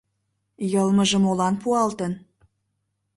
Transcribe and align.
Йылмыже 0.71 1.17
молан 1.23 1.55
пуалтын? 1.61 2.13